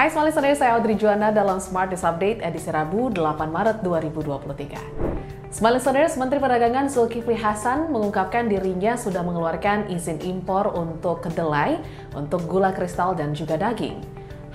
[0.00, 5.52] Hai semua listener, saya Audrey Juana dalam Smart News Update edisi Rabu 8 Maret 2023.
[5.52, 11.84] Smart listeners, Menteri Perdagangan Zulkifli Hasan mengungkapkan dirinya sudah mengeluarkan izin impor untuk kedelai,
[12.16, 14.00] untuk gula kristal dan juga daging.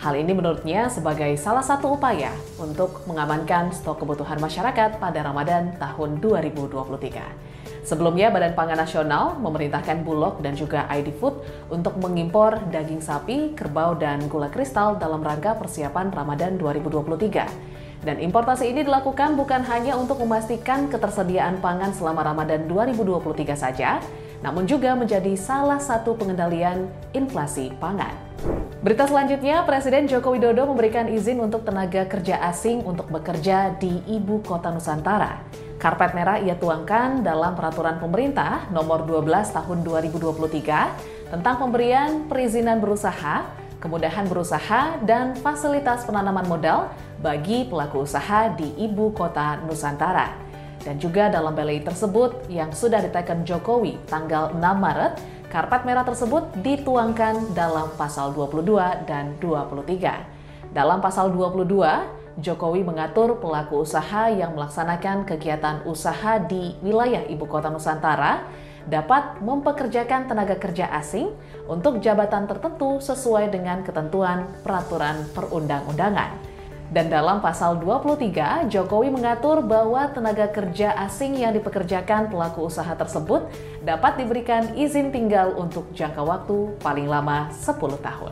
[0.01, 6.25] Hal ini menurutnya sebagai salah satu upaya untuk mengamankan stok kebutuhan masyarakat pada Ramadan tahun
[6.25, 7.54] 2023.
[7.85, 13.93] Sebelumnya, Badan Pangan Nasional memerintahkan Bulog dan juga ID Food untuk mengimpor daging sapi, kerbau,
[13.93, 17.45] dan gula kristal dalam rangka persiapan Ramadan 2023.
[18.01, 24.01] Dan importasi ini dilakukan bukan hanya untuk memastikan ketersediaan pangan selama Ramadan 2023 saja,
[24.41, 28.13] namun juga menjadi salah satu pengendalian inflasi pangan.
[28.81, 34.41] Berita selanjutnya, Presiden Joko Widodo memberikan izin untuk tenaga kerja asing untuk bekerja di ibu
[34.45, 35.41] kota Nusantara.
[35.75, 43.43] Karpet merah ia tuangkan dalam peraturan pemerintah nomor 12 tahun 2023 tentang pemberian perizinan berusaha,
[43.83, 46.87] kemudahan berusaha, dan fasilitas penanaman modal
[47.19, 50.31] bagi pelaku usaha di ibu kota Nusantara.
[50.85, 55.13] Dan juga dalam belai tersebut yang sudah diteken Jokowi tanggal 6 Maret,
[55.51, 60.34] karpet merah tersebut dituangkan dalam pasal 22 dan 23.
[60.75, 61.71] Dalam pasal 22,
[62.43, 68.43] Jokowi mengatur pelaku usaha yang melaksanakan kegiatan usaha di wilayah ibu kota Nusantara
[68.83, 71.31] dapat mempekerjakan tenaga kerja asing
[71.71, 76.43] untuk jabatan tertentu sesuai dengan ketentuan peraturan perundang-undangan.
[76.91, 83.47] Dan dalam pasal 23, Jokowi mengatur bahwa tenaga kerja asing yang dipekerjakan pelaku usaha tersebut
[83.79, 88.31] dapat diberikan izin tinggal untuk jangka waktu paling lama 10 tahun.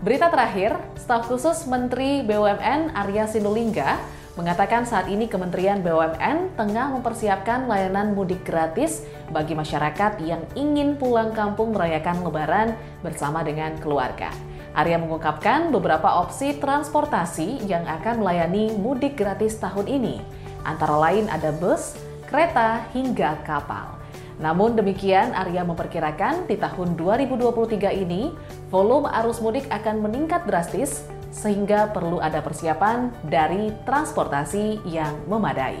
[0.00, 0.80] Berita terakhir,
[1.10, 3.98] staf khusus Menteri BUMN Arya Sinulinga
[4.38, 9.02] mengatakan saat ini Kementerian BUMN tengah mempersiapkan layanan mudik gratis
[9.34, 14.30] bagi masyarakat yang ingin pulang kampung merayakan Lebaran bersama dengan keluarga.
[14.70, 20.22] Arya mengungkapkan beberapa opsi transportasi yang akan melayani mudik gratis tahun ini,
[20.62, 21.98] antara lain ada bus,
[22.30, 23.99] kereta, hingga kapal.
[24.40, 28.32] Namun demikian, Arya memperkirakan di tahun 2023 ini,
[28.72, 35.78] volume arus mudik akan meningkat drastis sehingga perlu ada persiapan dari transportasi yang memadai.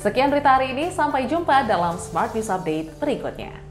[0.00, 3.69] Sekian berita hari ini, sampai jumpa dalam Smart News Update berikutnya.